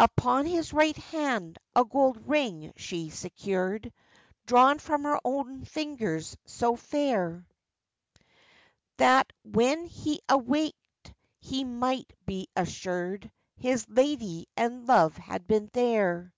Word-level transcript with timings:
Upon 0.00 0.44
his 0.46 0.72
right 0.72 0.96
hand 0.96 1.56
a 1.76 1.84
gold 1.84 2.26
ring 2.28 2.72
she 2.74 3.10
secured, 3.10 3.92
Drawn 4.44 4.80
from 4.80 5.04
her 5.04 5.20
own 5.24 5.64
fingers 5.66 6.36
so 6.46 6.74
fair; 6.74 7.46
That 8.96 9.32
when 9.44 9.86
he 9.86 10.20
awakèd 10.28 10.72
he 11.38 11.62
might 11.62 12.12
be 12.26 12.48
assured 12.56 13.30
His 13.54 13.88
lady 13.88 14.48
and 14.56 14.88
love 14.88 15.16
had 15.16 15.46
been 15.46 15.70
there. 15.72 16.34